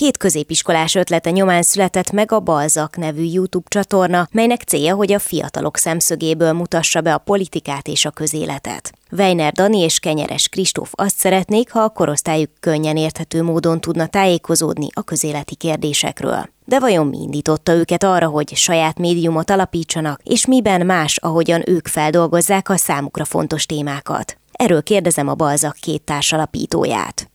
[0.00, 5.18] Két középiskolás ötlete nyomán született meg a Balzak nevű YouTube csatorna, melynek célja, hogy a
[5.18, 8.92] fiatalok szemszögéből mutassa be a politikát és a közéletet.
[9.10, 14.86] Weiner Dani és Kenyeres Kristóf azt szeretnék, ha a korosztályuk könnyen érthető módon tudna tájékozódni
[14.92, 16.48] a közéleti kérdésekről.
[16.64, 21.86] De vajon mi indította őket arra, hogy saját médiumot alapítsanak, és miben más, ahogyan ők
[21.86, 24.38] feldolgozzák a számukra fontos témákat?
[24.52, 27.29] Erről kérdezem a Balzak két társalapítóját.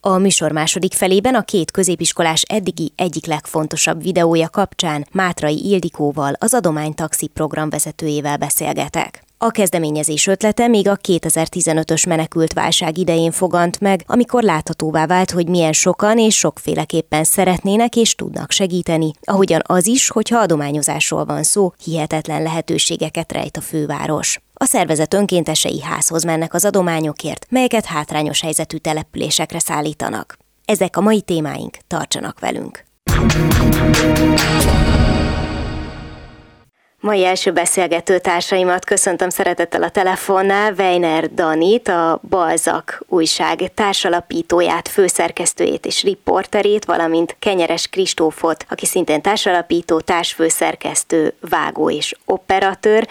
[0.00, 6.54] A műsor második felében a két középiskolás eddigi egyik legfontosabb videója kapcsán Mátrai Ildikóval, az
[6.54, 9.22] Adománytaxi program vezetőjével beszélgetek.
[9.38, 15.48] A kezdeményezés ötlete még a 2015-ös menekült válság idején fogant meg, amikor láthatóvá vált, hogy
[15.48, 21.72] milyen sokan és sokféleképpen szeretnének és tudnak segíteni, ahogyan az is, hogyha adományozásról van szó,
[21.84, 24.40] hihetetlen lehetőségeket rejt a főváros.
[24.60, 30.36] A szervezet önkéntesei házhoz mennek az adományokért, melyeket hátrányos helyzetű településekre szállítanak.
[30.64, 32.84] Ezek a mai témáink, tartsanak velünk!
[37.00, 45.86] Mai első beszélgető társaimat köszöntöm szeretettel a telefonnál, Weiner Danit, a Balzak újság társalapítóját, főszerkesztőjét
[45.86, 53.08] és riporterét, valamint Kenyeres Kristófot, aki szintén társalapító, társfőszerkesztő, vágó és operatőr.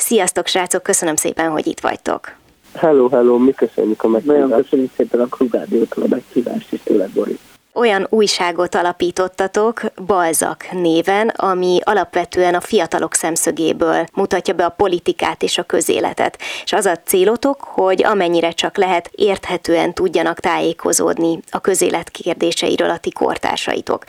[0.00, 2.34] Sziasztok, srácok, köszönöm szépen, hogy itt vagytok.
[2.74, 4.40] Hello, hello, mi köszönjük a meghívást.
[4.40, 7.38] Nagyon köszönjük szépen a Krugádiótól a meghívást, és tőled, Boris
[7.78, 15.58] olyan újságot alapítottatok Balzak néven, ami alapvetően a fiatalok szemszögéből mutatja be a politikát és
[15.58, 16.38] a közéletet.
[16.64, 22.98] És az a célotok, hogy amennyire csak lehet érthetően tudjanak tájékozódni a közélet kérdéseiről a
[22.98, 24.04] ti kortársaitok.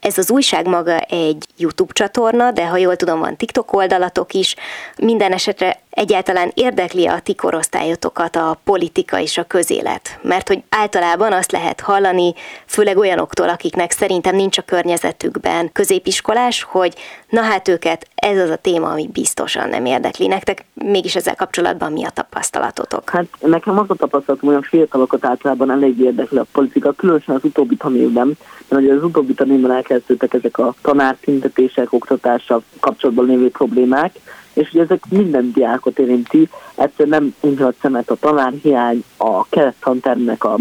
[0.00, 4.56] Ez az újság maga egy YouTube csatorna, de ha jól tudom, van TikTok oldalatok is.
[4.96, 10.18] Minden esetre egyáltalán érdekli a ti korosztályotokat a politika és a közélet?
[10.22, 12.34] Mert hogy általában azt lehet hallani,
[12.66, 16.94] főleg olyanoktól, akiknek szerintem nincs a környezetükben középiskolás, hogy
[17.28, 20.26] na hát őket ez az a téma, ami biztosan nem érdekli.
[20.26, 23.10] Nektek mégis ezzel kapcsolatban mi a tapasztalatotok?
[23.10, 27.44] Hát nekem az a tapasztalatom, hogy a fiatalokat általában elég érdekli a politika, különösen az
[27.44, 28.38] utóbbi tanévben,
[28.68, 34.12] mert az utóbbi tanévben elkezdődtek ezek a tanárszüntetések, oktatással kapcsolatban lévő problémák,
[34.58, 40.56] és ugye ezek minden diákot érinti, egyszerűen nem indulhat szemet a tanárhiány, a kereszttantermnek a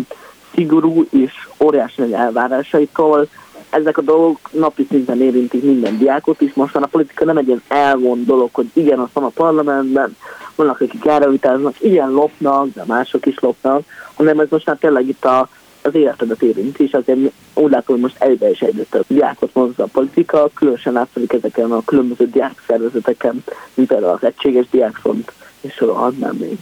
[0.53, 1.31] szigorú és
[1.63, 3.27] óriási nagy elvárásaitól,
[3.69, 6.53] ezek a dolgok napi szinten érintik minden diákot is.
[6.53, 10.15] Most a politika nem egy ilyen elvont dolog, hogy igen, azt van a parlamentben,
[10.55, 13.83] vannak, akik erre vitáznak, igen, lopnak, de mások is lopnak,
[14.13, 15.49] hanem ez most már tényleg itt a
[15.87, 17.19] az életedet érinti, és azért
[17.53, 21.71] úgy látom, hogy most egyre és egyre több diákot mozza a politika, különösen látszik ezeken
[21.71, 23.43] a különböző diákszervezeteken,
[23.73, 25.31] mint például az Egységes Diákfront,
[25.61, 26.57] és sorolhatnám még.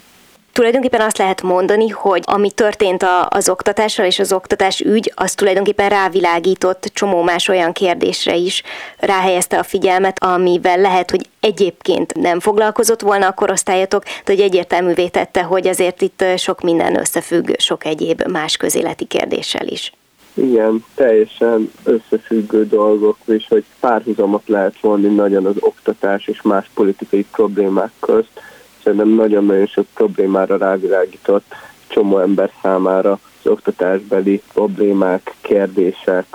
[0.55, 5.89] Tulajdonképpen azt lehet mondani, hogy ami történt az oktatással és az oktatás ügy, az tulajdonképpen
[5.89, 8.63] rávilágított csomó más olyan kérdésre is,
[8.99, 15.07] ráhelyezte a figyelmet, amivel lehet, hogy egyébként nem foglalkozott volna a korosztályatok, de hogy egyértelművé
[15.07, 19.91] tette, hogy azért itt sok minden összefügg sok egyéb más közéleti kérdéssel is.
[20.33, 27.25] Igen, teljesen összefüggő dolgok, és hogy párhuzamot lehet vonni nagyon az oktatás és más politikai
[27.31, 28.41] problémák közt
[28.85, 31.53] szerintem nagyon-nagyon sok problémára rávilágított
[31.87, 33.19] csomó ember számára.
[33.43, 36.25] Az oktatásbeli problémák, kérdések,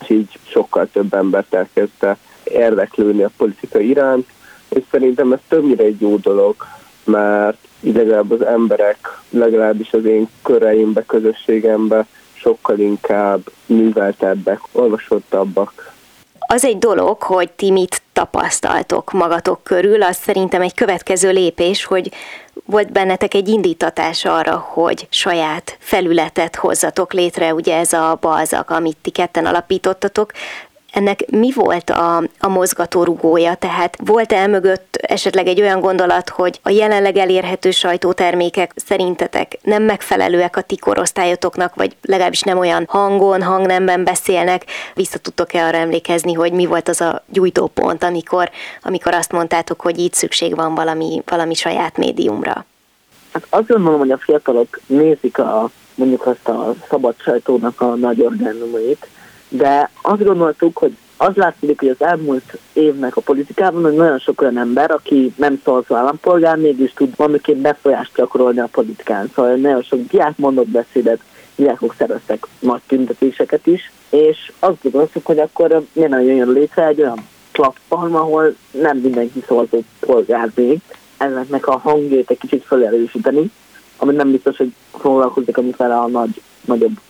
[0.00, 4.26] és így sokkal több embert elkezdte érdeklődni a politika iránt,
[4.68, 6.56] és szerintem ez többnyire egy jó dolog,
[7.04, 15.93] mert legalább az emberek, legalábbis az én köreimbe, közösségembe sokkal inkább műveltebbek, olvasottabbak,
[16.46, 22.12] az egy dolog, hogy ti mit tapasztaltok magatok körül, az szerintem egy következő lépés, hogy
[22.64, 28.96] volt bennetek egy indítatás arra, hogy saját felületet hozzatok létre, ugye ez a balzak, amit
[29.02, 30.32] ti ketten alapítottatok.
[30.94, 33.54] Ennek mi volt a, a mozgatórugója?
[33.54, 39.82] Tehát volt el mögött esetleg egy olyan gondolat, hogy a jelenleg elérhető sajtótermékek szerintetek nem
[39.82, 44.64] megfelelőek a ti korosztályotoknak, vagy legalábbis nem olyan hangon, hangnemben beszélnek?
[44.94, 48.50] Vissza tudtok-e arra emlékezni, hogy mi volt az a gyújtópont, amikor,
[48.82, 52.64] amikor azt mondtátok, hogy itt szükség van valami, valami saját médiumra?
[53.32, 58.20] Hát azt gondolom, hogy a fiatalok nézik a mondjuk azt a szabad sajtónak a nagy
[58.20, 59.06] orgánumait,
[59.56, 64.40] de azt gondoltuk, hogy az látszik, hogy az elmúlt évnek a politikában, hogy nagyon sok
[64.40, 69.30] olyan ember, aki nem szavazó állampolgár, mégis tud valamiként befolyást gyakorolni a politikán.
[69.34, 71.20] Szóval nagyon sok diák mondott beszédet,
[71.56, 77.00] diákok szereztek nagy tüntetéseket is, és azt gondoltuk, hogy akkor miért nem jön létre egy
[77.00, 80.78] olyan platform, ahol nem mindenki szavazó polgár még,
[81.16, 83.50] ezeknek a hangjét egy kicsit felerősíteni,
[83.96, 87.00] ami nem biztos, hogy foglalkozik amivel a nagy, nagyobb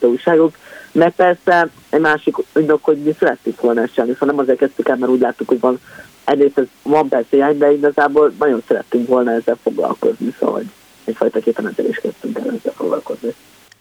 [0.00, 0.56] újságok.
[0.92, 4.88] Meg persze egy másik ügynök, hogy mi szerettük volna ezt csinálni, szóval nem azért kezdtük
[4.88, 5.80] el, mert úgy láttuk, hogy van
[6.24, 10.62] egyrészt ez van persze hiány, de igazából nagyon szerettünk volna ezzel foglalkozni, szóval
[11.04, 13.34] egyfajta képen ezzel kezdtünk el ezzel foglalkozni.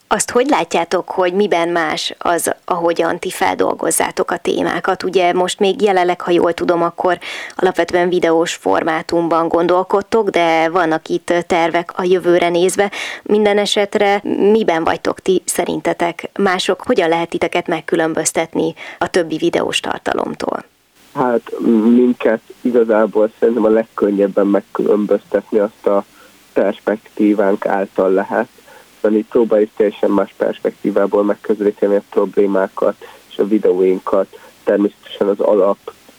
[0.09, 5.03] Azt hogy látjátok, hogy miben más az, ahogyan ti feldolgozzátok a témákat?
[5.03, 7.19] Ugye most még jelenleg, ha jól tudom, akkor
[7.55, 12.91] alapvetően videós formátumban gondolkodtok, de vannak itt tervek a jövőre nézve.
[13.23, 14.21] Minden esetre
[14.51, 16.29] miben vagytok ti szerintetek?
[16.39, 20.63] Mások hogyan lehet titeket megkülönböztetni a többi videós tartalomtól?
[21.13, 21.51] Hát
[21.95, 26.05] minket igazából szerintem a legkönnyebben megkülönböztetni azt a
[26.53, 28.47] perspektívánk által lehet,
[29.11, 32.95] így próbáljuk teljesen más perspektívából megközelíteni a problémákat
[33.29, 35.77] és a videóinkat, természetesen az alap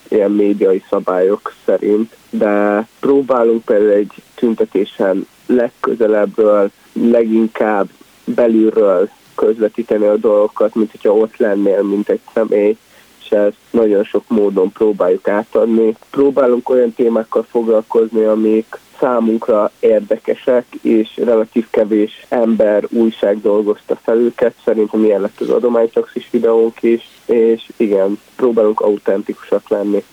[0.08, 7.88] ilyen médiai szabályok szerint, de próbálunk például egy tüntetésen legközelebbről, leginkább
[8.24, 12.76] belülről közvetíteni a dolgokat, mint hogyha ott lennél, mint egy személy,
[13.20, 15.96] és ezt nagyon sok módon próbáljuk átadni.
[16.10, 24.54] Próbálunk olyan témákkal foglalkozni, amik számunkra érdekesek, és relatív kevés ember, újság dolgozta fel őket.
[24.64, 30.04] Szerintem ilyen lett az adománytaxis videónk is, és igen, próbálunk autentikusak lenni.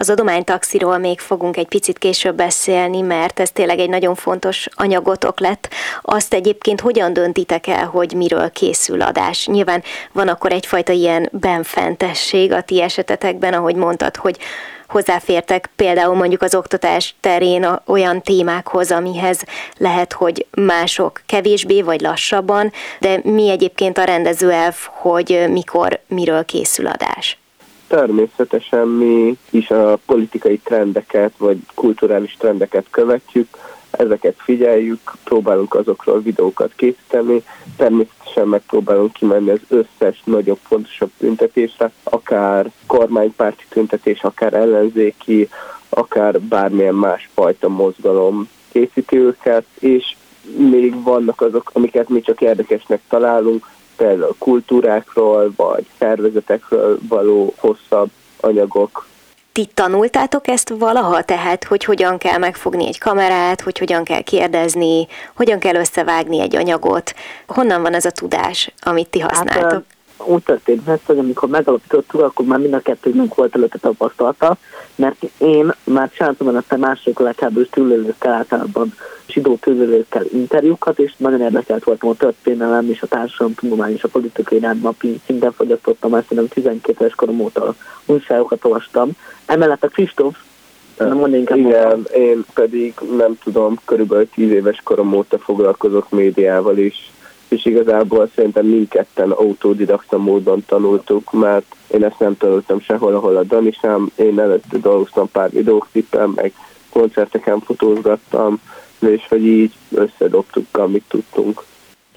[0.00, 5.40] Az adománytaxiról még fogunk egy picit később beszélni, mert ez tényleg egy nagyon fontos anyagotok
[5.40, 5.68] lett.
[6.02, 9.46] Azt egyébként hogyan döntitek el, hogy miről készül adás?
[9.46, 14.38] Nyilván van akkor egyfajta ilyen benfentesség a ti esetetekben, ahogy mondtad, hogy
[14.88, 19.44] hozzáfértek például mondjuk az oktatás terén olyan témákhoz, amihez
[19.76, 26.44] lehet, hogy mások kevésbé vagy lassabban, de mi egyébként a rendező elv, hogy mikor, miről
[26.44, 27.38] készül adás?
[27.88, 33.48] Természetesen mi is a politikai trendeket vagy kulturális trendeket követjük,
[33.90, 37.42] ezeket figyeljük, próbálunk azokról videókat készíteni,
[37.76, 45.48] természetesen megpróbálunk kimenni az összes nagyobb, fontosabb tüntetésre, akár kormánypárti tüntetés, akár ellenzéki,
[45.88, 50.16] akár bármilyen más fajta mozgalom készíti őket, és
[50.56, 53.66] még vannak azok, amiket mi csak érdekesnek találunk,
[53.98, 58.10] például kultúrákról, vagy szervezetekről való hosszabb
[58.40, 59.06] anyagok,
[59.58, 65.06] ti tanultátok ezt valaha, tehát hogy hogyan kell megfogni egy kamerát, hogy hogyan kell kérdezni,
[65.34, 67.14] hogyan kell összevágni egy anyagot,
[67.46, 69.72] honnan van ez a tudás, amit ti használtok?
[69.72, 74.56] Hát, úgy történt ez, hogy amikor megalapítottuk, akkor már mind a kettőnek volt előtte tapasztalata,
[74.94, 78.94] mert én már csináltam előtte mások legháborús túlélőkkel általában
[79.28, 84.08] zsidó túlélőkkel interjúkat, és nagyon érdekelt voltam a történelem és a társadalom tudomány és a
[84.08, 87.74] politikai irány napi szinten fogyasztottam, ezt nem 12 éves korom óta
[88.06, 89.10] újságokat olvastam.
[89.46, 90.36] Emellett a Kristóf
[90.98, 92.02] nem Igen, mondom.
[92.14, 97.10] én pedig nem tudom, körülbelül 10 éves korom óta foglalkozok médiával is,
[97.48, 103.42] és igazából szerintem mindketten autodidakta módon tanultuk, mert én ezt nem tanultam sehol, ahol a
[103.42, 106.52] Dani sem, én előtte dolgoztam pár videóklippen, meg
[106.90, 108.60] koncerteken fotózgattam,
[108.98, 111.62] és hogy így összedobtuk, amit tudtunk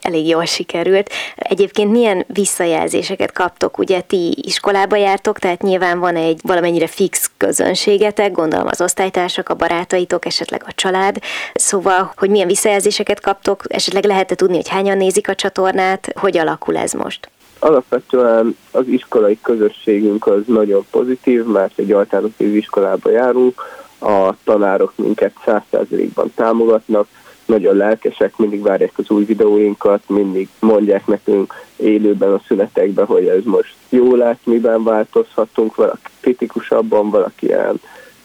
[0.02, 1.10] elég jól sikerült.
[1.36, 3.78] Egyébként milyen visszajelzéseket kaptok?
[3.78, 9.56] Ugye ti iskolába jártok, tehát nyilván van egy valamennyire fix közönségetek, gondolom az osztálytársak, a
[9.56, 11.18] barátaitok, esetleg a család.
[11.54, 16.78] Szóval, hogy milyen visszajelzéseket kaptok, esetleg lehet tudni, hogy hányan nézik a csatornát, hogy alakul
[16.78, 17.30] ez most?
[17.60, 23.62] Alapvetően az iskolai közösségünk az nagyon pozitív, mert egy általános iskolába járunk,
[24.00, 27.08] a tanárok minket százszerzelékban támogatnak,
[27.52, 33.44] nagyon lelkesek, mindig várják az új videóinkat, mindig mondják nekünk élőben a szünetekben, hogy ez
[33.44, 37.80] most jó lett, miben változhatunk, valaki kritikusabban, valaki ilyen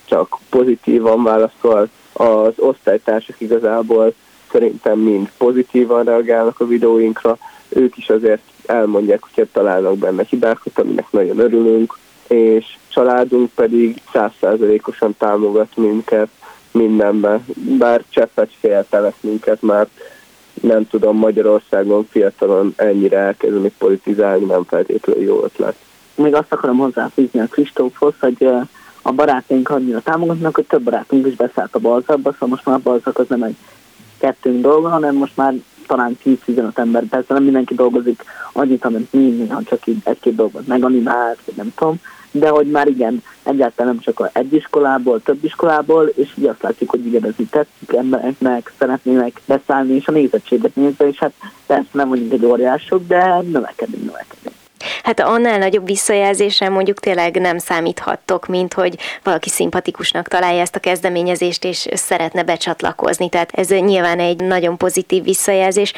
[0.04, 1.88] csak pozitívan válaszol.
[2.12, 4.14] Az osztálytársak igazából
[4.50, 11.06] szerintem mind pozitívan reagálnak a videóinkra, ők is azért elmondják, hogyha találnak benne hibákat, aminek
[11.10, 16.28] nagyon örülünk, és családunk pedig százszázalékosan támogat minket,
[16.76, 17.44] mindenben,
[17.78, 19.90] bár cseppet féltelek minket, mert
[20.62, 25.76] nem tudom, Magyarországon fiatalon ennyire elkezdeni politizálni nem feltétlenül jó ötlet.
[26.14, 28.48] Még azt akarom hozzáfűzni a Kristófhoz, hogy
[29.02, 32.80] a barátaink annyira támogatnak, hogy több barátunk is beszállt a balzakba, szóval most már a
[32.82, 33.56] balzak az nem egy
[34.18, 35.54] kettőnk dolga, hanem most már
[35.86, 40.66] talán 10-15 ember, persze nem mindenki dolgozik annyit, amit mi, néha csak így egy-két dolgot
[40.66, 46.06] meganimált, vagy nem tudom, de hogy már igen, egyáltalán nem csak egy iskolából, több iskolából,
[46.06, 50.76] és így azt látjuk, hogy igen, ez így tetszik embereknek, szeretnének beszállni, és a nézettséget
[50.76, 51.32] nézve, és hát
[51.66, 54.54] persze nem vagyunk egy óriások, de növekedünk, növekedünk.
[55.02, 60.80] Hát annál nagyobb visszajelzésre mondjuk tényleg nem számíthattok, mint hogy valaki szimpatikusnak találja ezt a
[60.80, 63.28] kezdeményezést, és szeretne becsatlakozni.
[63.28, 65.92] Tehát ez nyilván egy nagyon pozitív visszajelzés.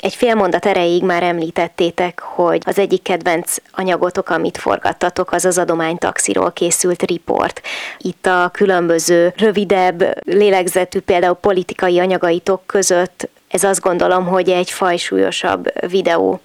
[0.00, 5.58] Egy fél mondat erejéig már említettétek, hogy az egyik kedvenc anyagotok, amit forgattatok, az az
[5.58, 7.60] adománytaxiról készült riport.
[7.98, 15.72] Itt a különböző rövidebb lélegzetű, például politikai anyagaitok között ez azt gondolom, hogy egy fajsúlyosabb
[15.88, 16.40] videó.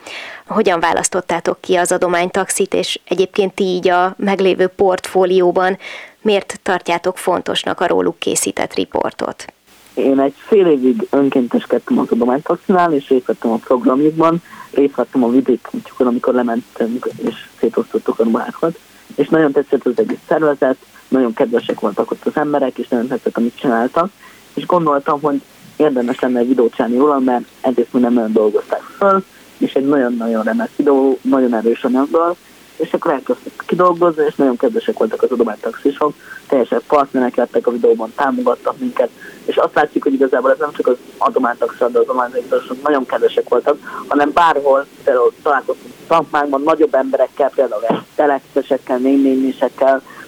[0.48, 5.78] Hogyan választottátok ki az adománytaxit, és egyébként ti így a meglévő portfólióban
[6.22, 9.46] miért tartjátok fontosnak a róluk készített riportot?
[9.94, 15.30] Én egy fél évig önkénteskedtem az adománytaxinál, és részt vettem a programjukban, részt vettem a
[15.30, 18.80] vidékútjukon, amikor lementünk és szétosztottuk a ruhákat,
[19.16, 23.38] és nagyon tetszett az egész szervezet, nagyon kedvesek voltak ott az emberek, és nagyon tetszett,
[23.38, 24.10] amit csináltak,
[24.54, 25.42] és gondoltam, hogy
[25.76, 29.24] érdemes lenne egy videót csinálni róla, mert egyrészt nem nagyon dolgozták föl,
[29.58, 32.36] és egy nagyon-nagyon remek videó, nagyon erős anyaggal,
[32.82, 36.14] és akkor elkezdtek kidolgozni, és nagyon kedvesek voltak az adománytaxisok,
[36.48, 39.10] teljesen partnerek lettek a videóban, támogattak minket,
[39.46, 43.50] és azt látszik, hogy igazából ez nem csak az adománytaxisok, de az adománytaxisok nagyon kedvesek
[43.50, 49.56] voltak, hanem bárhol, például találkoztunk szakmákban nagyobb emberekkel, például telexesekkel, négy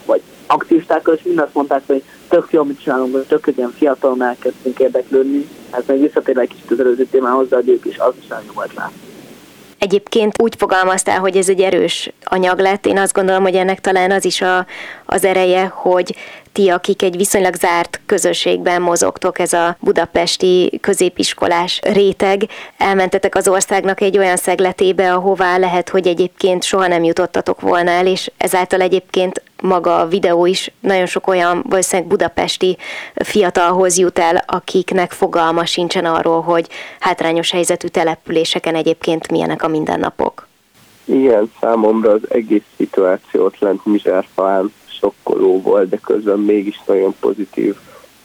[0.05, 4.23] vagy aktivistákkal, és mind azt mondták, hogy tök jó, amit csinálunk, hogy tök ilyen fiatalon
[4.23, 5.47] elkezdtünk érdeklődni.
[5.71, 8.73] Hát meg visszatérve egy kicsit az előző témához, de győk is az is nagyon volt
[8.73, 9.12] látni.
[9.83, 12.85] Egyébként úgy fogalmaztál, hogy ez egy erős anyag lett.
[12.85, 14.65] Én azt gondolom, hogy ennek talán az is a,
[15.05, 16.15] az ereje, hogy
[16.53, 22.41] ti, akik egy viszonylag zárt közösségben mozogtok, ez a budapesti középiskolás réteg,
[22.77, 28.07] elmentetek az országnak egy olyan szegletébe, ahová lehet, hogy egyébként soha nem jutottatok volna el,
[28.07, 32.77] és ezáltal egyébként maga a videó is nagyon sok olyan valószínűleg budapesti
[33.15, 36.67] fiatalhoz jut el, akiknek fogalma sincsen arról, hogy
[36.99, 40.47] hátrányos helyzetű településeken egyébként milyenek a mindennapok.
[41.05, 47.75] Igen, számomra az egész szituációt lent Mizsárfán sokkoló volt, de közben mégis nagyon pozitív.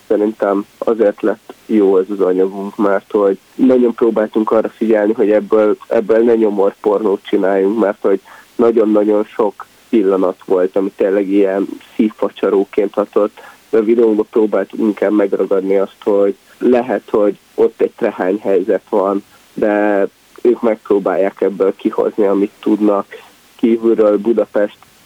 [0.06, 5.76] Szerintem azért lett jó ez az anyagunk, mert hogy nagyon próbáltunk arra figyelni, hogy ebből,
[5.88, 8.20] ebből ne nyomor pornót csináljunk, mert hogy
[8.56, 13.40] nagyon-nagyon sok pillanat volt, ami tényleg ilyen szívfacsaróként hatott.
[13.70, 20.06] A videónkban próbáltuk inkább megragadni azt, hogy lehet, hogy ott egy trehány helyzet van, de
[20.42, 23.06] ők megpróbálják ebből kihozni, amit tudnak.
[23.56, 24.16] Kívülről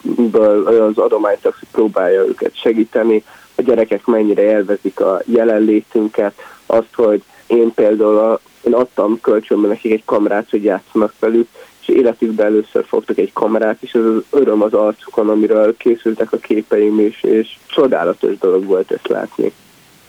[0.03, 6.35] Budapestből az adománytaxi próbálja őket segíteni, a gyerekek mennyire élvezik a jelenlétünket,
[6.67, 11.49] azt, hogy én például a, én adtam kölcsönben nekik egy kamerát, hogy játszanak velük,
[11.81, 16.37] és életükben először fogtak egy kamerát, és ez az öröm az arcukon, amiről készültek a
[16.37, 19.53] képeim is, és csodálatos dolog volt ezt látni.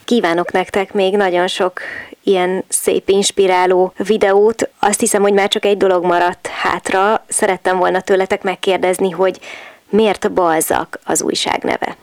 [0.06, 1.80] Kívánok nektek még nagyon sok
[2.24, 4.70] ilyen szép, inspiráló videót.
[4.80, 7.24] Azt hiszem, hogy már csak egy dolog maradt hátra.
[7.28, 9.40] Szerettem volna tőletek megkérdezni, hogy
[9.94, 11.98] miért Balzak az újság neve?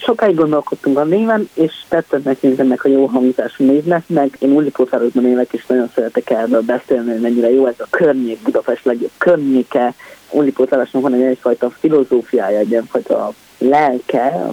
[0.00, 5.26] sokáig gondolkodtunk a néven, és tetszett nekünk ennek a jó hangzású névnek, meg én Újlipótvárosban
[5.26, 9.94] élek, és nagyon szeretek erről beszélni, hogy mennyire jó ez a környék, Budapest legjobb környéke.
[10.30, 14.46] Újlipótvárosnak van egy egyfajta filozófiája, egy ilyenfajta lelke,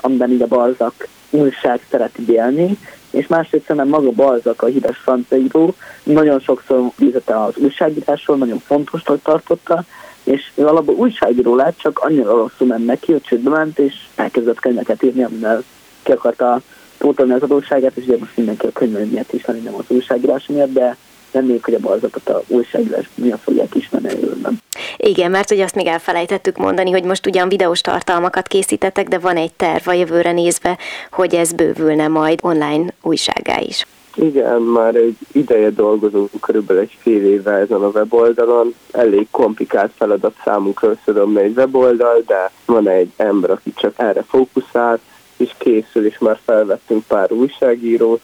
[0.00, 2.78] amiben így a Balzak újság szereti élni,
[3.14, 9.22] és másrészt szerintem maga Balzak, a híres francia nagyon sokszor ízete az újságírásról, nagyon fontosnak
[9.22, 9.84] tartotta,
[10.24, 14.60] és ő alapból újságíró lett, csak annyira rosszul ment neki, hogy csődbe ment, és elkezdett
[14.60, 15.62] könyveket írni, amivel
[16.02, 16.60] ki akarta
[16.98, 20.46] pótolni az adósságát, és ugye most mindenki a könyvei miatt is van, nem az újságírás
[20.46, 20.96] miatt, de
[21.32, 24.48] reméljük, hogy a balzakat a újságírás miatt fogják ismerni a.
[24.96, 29.36] Igen, mert hogy azt még elfelejtettük mondani, hogy most ugyan videós tartalmakat készítettek, de van
[29.36, 30.78] egy terv a jövőre nézve,
[31.10, 33.86] hogy ez bővülne majd online újságá is.
[34.16, 38.74] Igen, már egy ideje dolgozunk, körülbelül egy fél éve ezen a weboldalon.
[38.92, 45.00] Elég komplikált feladat számunkra összedobni egy weboldal, de van egy ember, aki csak erre fókuszál,
[45.36, 48.20] és készül, és már felvettünk pár újságírót,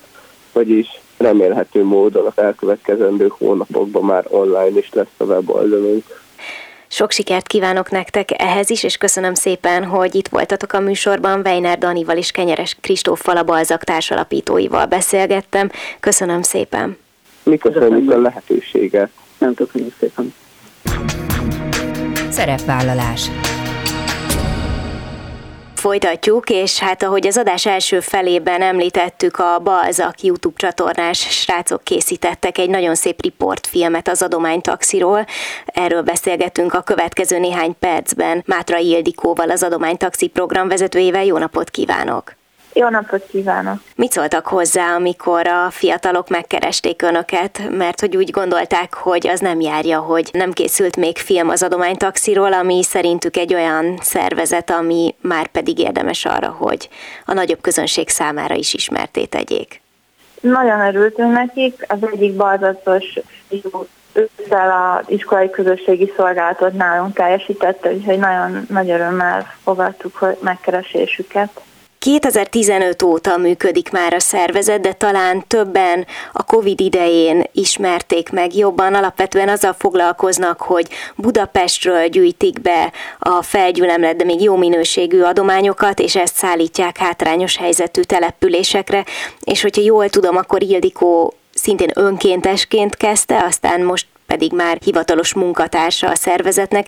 [0.53, 6.05] vagyis remélhető módon az elkövetkezendő hónapokban már online is lesz a weboldalunk.
[6.93, 11.41] Sok sikert kívánok nektek ehhez is, és köszönöm szépen, hogy itt voltatok a műsorban.
[11.45, 15.71] Weiner Danival és Kenyeres Kristóffal a Balzak társalapítóival beszélgettem.
[16.01, 16.97] Köszönöm szépen.
[17.43, 19.11] Mi köszönjük a lehetőséget.
[19.39, 20.35] Nem köszönjük szépen.
[22.31, 23.31] Szerepvállalás
[25.81, 32.59] Folytatjuk, és hát ahogy az adás első felében említettük, a Balzak YouTube csatornás srácok készítettek
[32.59, 35.27] egy nagyon szép riportfilmet az adománytaxiról.
[35.67, 41.25] Erről beszélgetünk a következő néhány percben Mátra Ildikóval, az adománytaxi program vezetőjével.
[41.25, 42.40] Jó napot kívánok!
[42.73, 43.81] Jó napot kívánok!
[43.97, 49.61] Mit szóltak hozzá, amikor a fiatalok megkeresték önöket, mert hogy úgy gondolták, hogy az nem
[49.61, 55.47] járja, hogy nem készült még film az adománytaxiról, ami szerintük egy olyan szervezet, ami már
[55.47, 56.89] pedig érdemes arra, hogy
[57.25, 59.81] a nagyobb közönség számára is ismerté tegyék.
[60.41, 63.19] Nagyon örültünk nekik, az egyik balzatos
[64.13, 71.61] ősszel az iskolai közösségi szolgálatot nálunk teljesítette, úgyhogy nagyon nagy örömmel fogadtuk hogy megkeresésüket.
[72.01, 78.95] 2015 óta működik már a szervezet, de talán többen a Covid idején ismerték meg jobban.
[78.95, 86.17] Alapvetően azzal foglalkoznak, hogy Budapestről gyűjtik be a felgyülemlet, de még jó minőségű adományokat, és
[86.17, 89.05] ezt szállítják hátrányos helyzetű településekre.
[89.41, 96.09] És hogyha jól tudom, akkor Ildikó szintén önkéntesként kezdte, aztán most pedig már hivatalos munkatársa
[96.09, 96.87] a szervezetnek.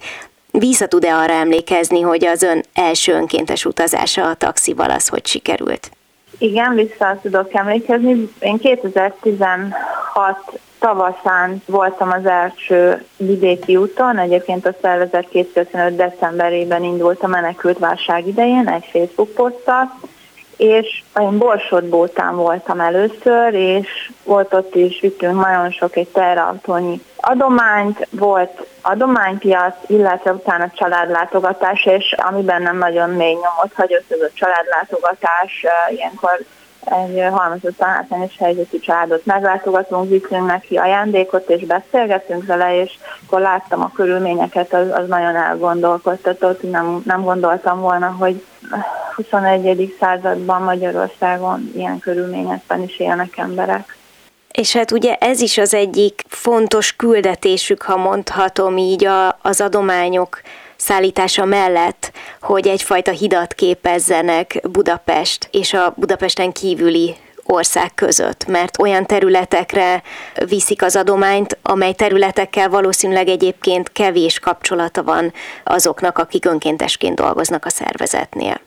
[0.58, 5.90] Vissza tud-e arra emlékezni, hogy az ön első önkéntes utazása a taxival az hogy sikerült?
[6.38, 8.28] Igen, vissza tudok emlékezni.
[8.40, 9.74] Én 2016
[10.78, 18.26] tavaszán voltam az első vidéki úton, egyébként a szervezet 2015 decemberében indult a menekült válság
[18.26, 19.98] idején egy Facebook poszttal,
[20.62, 28.06] és én Borsodbótán voltam először, és volt ott is, vittünk nagyon sok egy terautónyi adományt,
[28.10, 35.64] volt adománypiac, illetve utána családlátogatás, és amiben nem nagyon mély nyomot hagyott ez a családlátogatás,
[35.90, 36.44] ilyenkor
[36.84, 43.80] egy halmozottan hátrányos helyzetű családot meglátogatunk, viszünk neki ajándékot, és beszélgetünk vele, és akkor láttam
[43.80, 48.44] a körülményeket, az, az nagyon elgondolkodtatott, nem, nem gondoltam volna, hogy
[49.14, 49.94] 21.
[50.00, 53.96] században Magyarországon ilyen körülményekben is élnek emberek.
[54.52, 60.40] És hát ugye ez is az egyik fontos küldetésük, ha mondhatom így, a, az adományok
[60.76, 69.06] szállítása mellett, hogy egyfajta hidat képezzenek Budapest és a Budapesten kívüli ország között, mert olyan
[69.06, 70.02] területekre
[70.46, 75.32] viszik az adományt, amely területekkel valószínűleg egyébként kevés kapcsolata van
[75.64, 78.60] azoknak, akik önkéntesként dolgoznak a szervezetnél.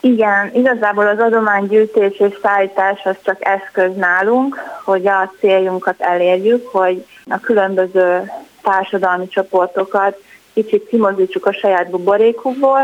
[0.00, 7.06] Igen, igazából az adománygyűjtés és szállítás az csak eszköz nálunk, hogy a céljunkat elérjük, hogy
[7.24, 8.30] a különböző
[8.62, 10.18] társadalmi csoportokat
[10.52, 12.80] kicsit kimozítsuk a saját buborékukból,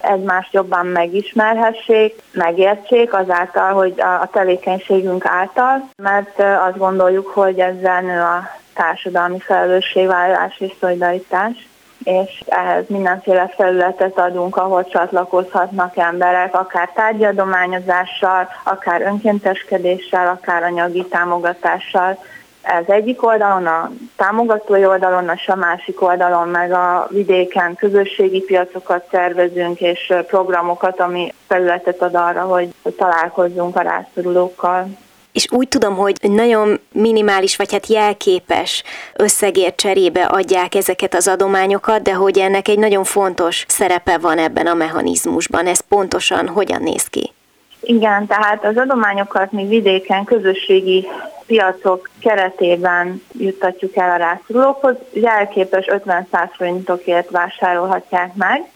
[0.00, 8.00] egymást jobban megismerhessék, megértsék azáltal, hogy a, a tevékenységünk által, mert azt gondoljuk, hogy ezzel
[8.00, 11.68] nő a társadalmi felelősségvállalás és szolidaritás
[12.08, 22.18] és ehhez mindenféle felületet adunk, ahol csatlakozhatnak emberek, akár tárgyadományozással, akár önkénteskedéssel, akár anyagi támogatással.
[22.62, 29.04] Ez egyik oldalon, a támogatói oldalon, és a másik oldalon meg a vidéken közösségi piacokat
[29.10, 34.88] szervezünk, és programokat, ami felületet ad arra, hogy találkozzunk a rászorulókkal
[35.32, 38.82] és úgy tudom, hogy nagyon minimális, vagy hát jelképes
[39.16, 44.66] összegért cserébe adják ezeket az adományokat, de hogy ennek egy nagyon fontos szerepe van ebben
[44.66, 45.66] a mechanizmusban.
[45.66, 47.32] Ez pontosan hogyan néz ki?
[47.80, 51.06] Igen, tehát az adományokat mi vidéken közösségi
[51.46, 54.94] piacok keretében juttatjuk el a rászorulókhoz.
[55.12, 56.24] Jelképes 50-100
[56.56, 58.70] forintokért vásárolhatják meg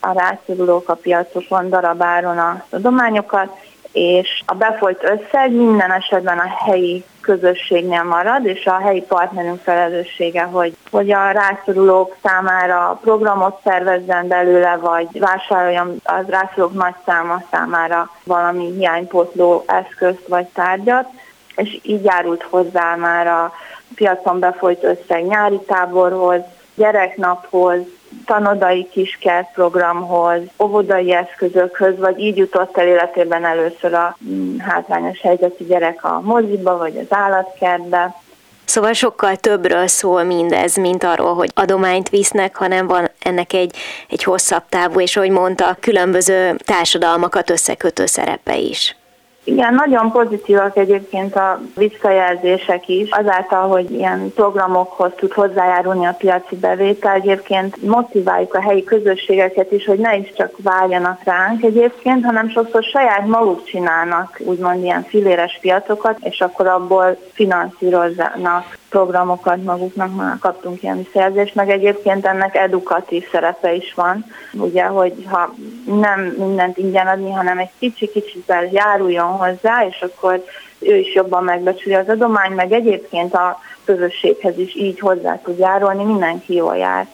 [0.00, 3.56] a rászorulók a piacokon darabáron az adományokat,
[3.94, 10.42] és a befolyt összeg minden esetben a helyi közösségnél marad, és a helyi partnerünk felelőssége,
[10.42, 18.10] hogy, hogy a rászorulók számára programot szervezzen belőle, vagy vásároljon az rászorulók nagy száma számára
[18.24, 21.08] valami hiánypotló eszközt vagy tárgyat,
[21.56, 23.52] és így járult hozzá már a
[23.94, 26.40] piacon befolyt összeg nyári táborhoz,
[26.74, 27.80] gyereknaphoz,
[28.24, 36.04] tanodai kiskertprogramhoz, óvodai eszközökhöz, vagy így jutott el életében először a mm, hátrányos helyzetű gyerek
[36.04, 38.14] a moziba, vagy az állatkertbe.
[38.64, 43.76] Szóval sokkal többről szól mindez, mint arról, hogy adományt visznek, hanem van ennek egy,
[44.08, 48.96] egy hosszabb távú, és ahogy mondta, különböző társadalmakat összekötő szerepe is.
[49.44, 56.56] Igen, nagyon pozitívak egyébként a visszajelzések is, azáltal, hogy ilyen programokhoz tud hozzájárulni a piaci
[56.56, 62.48] bevétel, egyébként motiváljuk a helyi közösségeket is, hogy ne is csak várjanak ránk egyébként, hanem
[62.48, 70.38] sokszor saját maguk csinálnak úgymond ilyen filéres piacokat, és akkor abból finanszíroznak programokat maguknak, már
[70.40, 75.54] kaptunk ilyen visszajelzést, meg egyébként ennek edukatív szerepe is van, ugye, hogy ha
[75.84, 80.44] nem mindent ingyen adni, hanem egy kicsi-kicsivel járuljon hozzá, és akkor
[80.78, 86.04] ő is jobban megbecsüli az adomány, meg egyébként a közösséghez is így hozzá tud járulni,
[86.04, 87.06] mindenki jól jár.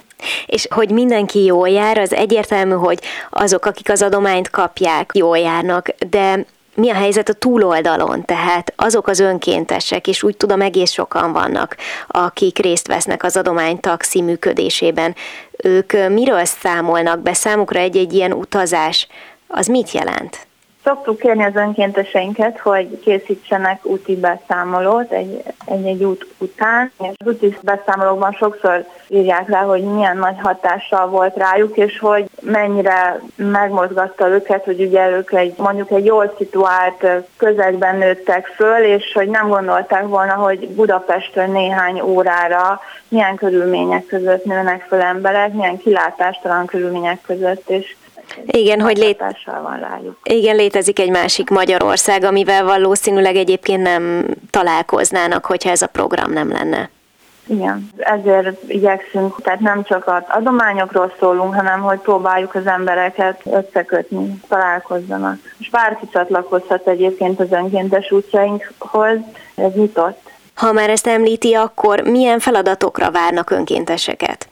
[0.47, 2.99] És hogy mindenki jól jár, az egyértelmű, hogy
[3.31, 9.07] azok, akik az adományt kapják, jól járnak, de mi a helyzet a túloldalon, tehát azok
[9.07, 11.77] az önkéntesek, és úgy tudom egész sokan vannak,
[12.09, 15.15] akik részt vesznek az adománytaxi működésében.
[15.63, 17.33] Ők miről számolnak be?
[17.33, 19.07] Számukra egy-egy ilyen utazás,
[19.47, 20.49] az mit jelent?
[20.85, 27.27] Szoktuk kérni az önkénteseinket, hogy készítsenek úti beszámolót egy, egy, egy út után, és az
[27.27, 34.29] úti beszámolókban sokszor írják le, hogy milyen nagy hatással volt rájuk, és hogy mennyire megmozgatta
[34.29, 39.49] őket, hogy ugye ők egy, mondjuk egy jól szituált közegben nőttek föl, és hogy nem
[39.49, 47.21] gondolták volna, hogy Budapestről néhány órára milyen körülmények között nőnek föl emberek, milyen kilátástalan körülmények
[47.21, 47.97] között, és
[48.45, 49.23] igen, hogy lét...
[49.45, 50.17] van rájuk.
[50.23, 56.51] Igen, létezik egy másik Magyarország, amivel valószínűleg egyébként nem találkoznának, hogyha ez a program nem
[56.51, 56.91] lenne.
[57.47, 64.41] Igen, ezért igyekszünk, tehát nem csak az adományokról szólunk, hanem hogy próbáljuk az embereket összekötni,
[64.49, 65.39] találkozzanak.
[65.59, 69.19] És bárki csatlakozhat egyébként az önkéntes útjainkhoz,
[69.55, 70.31] ez nyitott.
[70.55, 74.50] Ha már ezt említi, akkor milyen feladatokra várnak önkénteseket?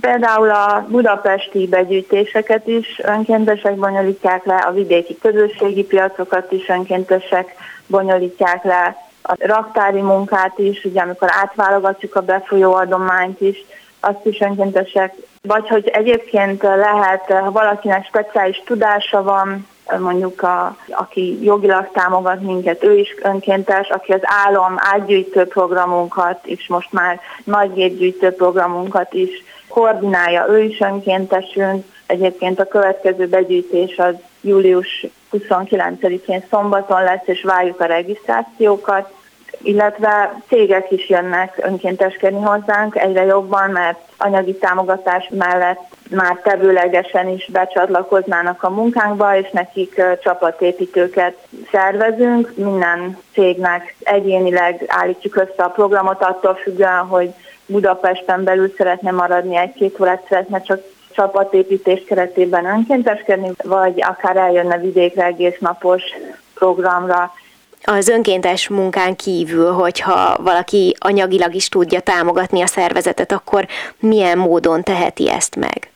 [0.00, 7.54] Például a budapesti begyűjtéseket is önkéntesek bonyolítják le, a vidéki közösségi piacokat is önkéntesek
[7.86, 13.56] bonyolítják le, a raktári munkát is, ugye amikor átválogatjuk a befolyó adományt is,
[14.00, 19.66] azt is önkéntesek, vagy hogy egyébként lehet, ha valakinek speciális tudása van,
[19.98, 26.66] mondjuk a, aki jogilag támogat minket, ő is önkéntes, aki az állam átgyűjtő programunkat, és
[26.68, 29.30] most már nagy gépgyűjtő programunkat is
[29.72, 31.84] koordinálja, ő is önkéntesünk.
[32.06, 39.12] Egyébként a következő begyűjtés az július 29-én szombaton lesz, és várjuk a regisztrációkat
[39.62, 45.80] illetve cégek is jönnek önkénteskedni hozzánk egyre jobban, mert anyagi támogatás mellett
[46.10, 51.36] már tevőlegesen is becsatlakoznának a munkánkba, és nekik csapatépítőket
[51.70, 52.52] szervezünk.
[52.56, 57.34] Minden cégnek egyénileg állítjuk össze a programot attól függően, hogy
[57.66, 65.24] Budapesten belül szeretne maradni, egy-két órát szeretne csak csapatépítés keretében önkénteskedni, vagy akár eljönne vidékre
[65.24, 66.02] egész napos
[66.54, 67.32] programra.
[67.84, 73.66] Az önkéntes munkán kívül, hogyha valaki anyagilag is tudja támogatni a szervezetet, akkor
[73.98, 75.90] milyen módon teheti ezt meg?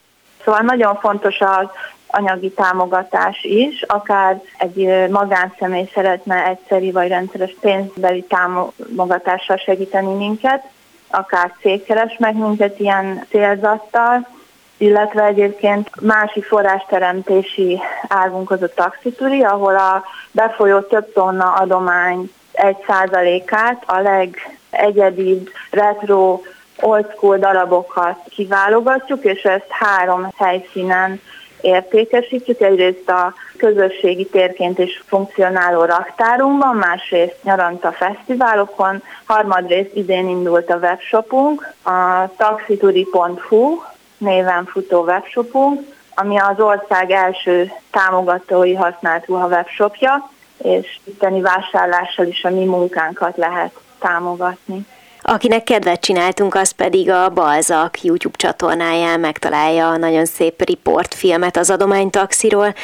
[0.45, 1.67] Szóval nagyon fontos az
[2.07, 10.65] anyagi támogatás is, akár egy magánszemély szeretne egyszeri vagy rendszeres pénzbeli támogatással segíteni minket,
[11.11, 14.29] akár cég keres meg minket ilyen célzattal,
[14.77, 22.77] illetve egyébként másik forrásteremtési águnk az a taxituri, ahol a befolyó több tonna adomány egy
[22.87, 26.41] százalékát a legegyedibb retro
[26.81, 31.21] old school darabokat kiválogatjuk, és ezt három helyszínen
[31.61, 32.61] értékesítjük.
[32.61, 41.75] Egyrészt a közösségi térként is funkcionáló raktárunkban, másrészt nyaranta fesztiválokon, harmadrészt idén indult a webshopunk,
[41.83, 43.83] a taxituri.hu
[44.19, 45.81] néven futó webshopunk,
[46.15, 50.31] ami az ország első támogatói használt ruha webshopja,
[50.63, 54.87] és itteni vásárlással is a mi munkánkat lehet támogatni.
[55.29, 61.71] Akinek kedvet csináltunk, az pedig a Balzak YouTube csatornáján megtalálja a nagyon szép riportfilmet az
[61.71, 62.75] adománytaxiról.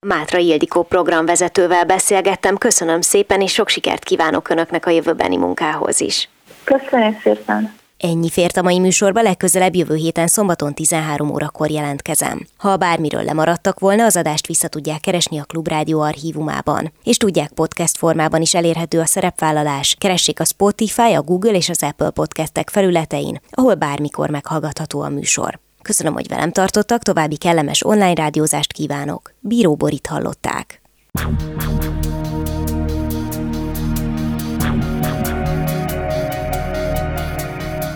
[0.00, 6.28] Mátra Ildikó programvezetővel beszélgettem, köszönöm szépen, és sok sikert kívánok Önöknek a jövőbeni munkához is.
[6.64, 7.80] Köszönöm szépen!
[8.04, 12.46] Ennyi fért a mai műsorba, legközelebb jövő héten szombaton 13 órakor jelentkezem.
[12.56, 16.92] Ha bármiről lemaradtak volna, az adást vissza tudják keresni a Klubrádió archívumában.
[17.04, 19.96] És tudják, podcast formában is elérhető a szerepvállalás.
[19.98, 25.60] Keressék a Spotify, a Google és az Apple podcastek felületein, ahol bármikor meghallgatható a műsor.
[25.82, 29.34] Köszönöm, hogy velem tartottak, további kellemes online rádiózást kívánok.
[29.40, 30.80] Bíró Borit hallották.